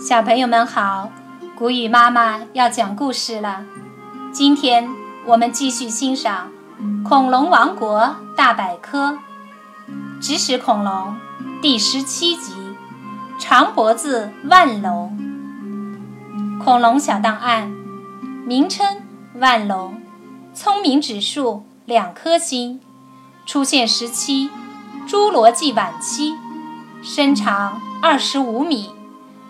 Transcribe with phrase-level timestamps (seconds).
[0.00, 1.10] 小朋友们好，
[1.56, 3.64] 谷雨妈妈要讲故事了。
[4.32, 4.88] 今天
[5.26, 6.52] 我们继续欣赏
[7.02, 9.18] 《恐龙王国大百科》
[10.22, 11.16] 指使恐龙
[11.60, 12.52] 第十七集：
[13.40, 15.18] 长脖子万龙。
[16.64, 17.68] 恐龙小档案：
[18.46, 19.02] 名称
[19.34, 20.00] 万龙，
[20.54, 22.80] 聪明指数两颗星，
[23.44, 24.48] 出现时期
[25.08, 26.36] 侏罗纪晚期，
[27.02, 28.92] 身长二十五米。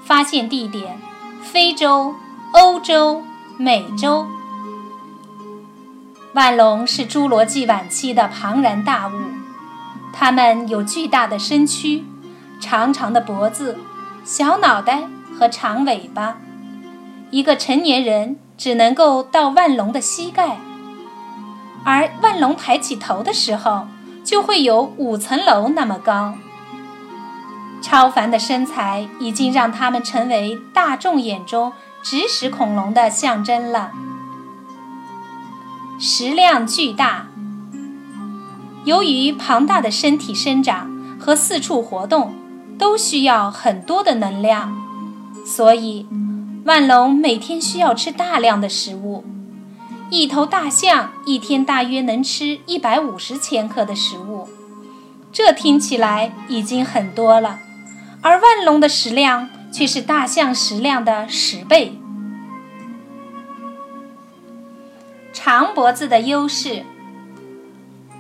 [0.09, 0.98] 发现地点：
[1.43, 2.14] 非洲、
[2.53, 3.22] 欧洲、
[3.58, 4.26] 美洲。
[6.32, 9.12] 腕龙是侏罗纪晚期的庞然大物，
[10.14, 12.07] 它们有巨大的身躯、
[12.58, 13.76] 长长的脖子、
[14.25, 15.07] 小脑袋
[15.39, 16.39] 和长尾巴。
[17.31, 20.56] 一个成年人只能够到万龙的膝盖，
[21.84, 23.86] 而万龙抬起头的时候，
[24.25, 26.32] 就会有五层楼那么高。
[27.81, 31.73] 超凡的身材已经让他们成为大众眼中
[32.03, 33.93] 指使恐龙的象征了。
[35.98, 37.27] 食量巨大，
[38.85, 42.35] 由于庞大的身体生长和四处活动
[42.79, 44.77] 都需要很多的能量，
[45.45, 46.07] 所以
[46.65, 49.25] 万龙每天需要吃大量的食物。
[50.11, 54.48] 一头大象一天大约能吃一百五十千克的食物，
[55.33, 57.59] 这听起来已经很多了。
[58.20, 61.98] 而腕龙的食量却是大象食量的十倍。
[65.33, 66.84] 长脖子的优势，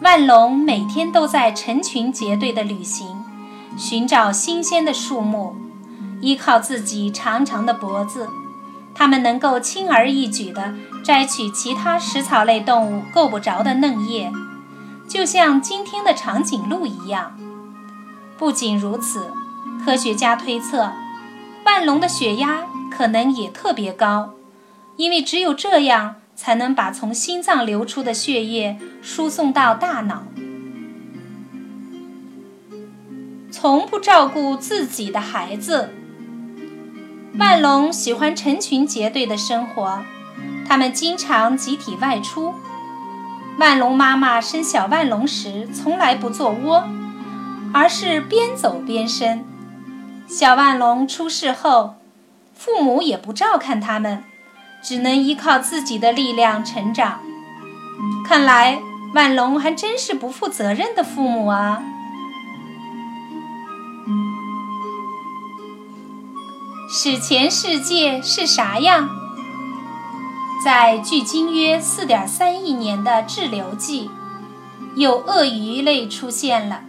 [0.00, 3.24] 腕龙每天都在成群结队的旅行，
[3.76, 5.56] 寻找新鲜的树木。
[6.20, 8.28] 依靠自己长长的脖子，
[8.92, 14.32] 它们能够轻而易举地摘取其他食草类动物够不着的嫩叶，
[15.08, 17.36] 就像今天的长颈鹿一样。
[18.36, 19.32] 不仅如此。
[19.88, 20.92] 科学家推测，
[21.64, 24.34] 万龙的血压可能也特别高，
[24.98, 30.24] 因为只有这样才能把从心脏流出的血液输送到大脑。
[33.50, 35.88] 从不照顾自己的孩子，
[37.38, 40.00] 万龙喜欢成群结队的生活，
[40.68, 42.52] 他们经常集体外出。
[43.58, 46.86] 万龙妈妈生小万龙时从来不做窝，
[47.72, 49.46] 而是边走边生。
[50.28, 51.94] 小万龙出世后，
[52.54, 54.22] 父母也不照看他们，
[54.82, 57.20] 只能依靠自己的力量成长。
[58.26, 58.78] 看来
[59.14, 61.82] 万龙还真是不负责任的父母啊！
[66.90, 69.08] 史前世界是啥样？
[70.62, 74.10] 在距今约四点三亿年的滞留纪，
[74.94, 76.82] 有鳄鱼类出现了，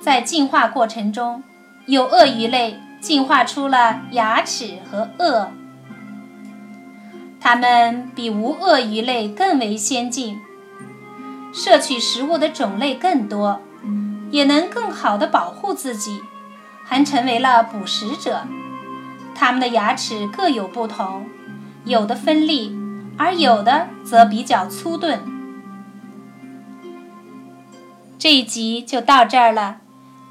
[0.00, 1.42] 在进化过程中。
[1.86, 5.48] 有鳄鱼类进化出了牙齿和颚，
[7.38, 10.40] 它们比无鳄鱼类更为先进，
[11.52, 13.60] 摄取食物的种类更多，
[14.30, 16.22] 也能更好的保护自己，
[16.84, 18.46] 还成为了捕食者。
[19.34, 21.26] 它们的牙齿各有不同，
[21.84, 22.74] 有的锋利，
[23.18, 25.20] 而有的则比较粗钝。
[28.18, 29.76] 这一集就到这儿了，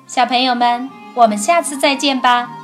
[0.08, 1.03] 小朋友们。
[1.14, 2.63] 我们下次再见吧。